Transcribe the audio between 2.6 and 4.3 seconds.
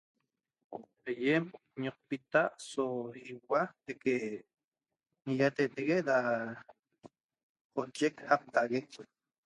so ihua teque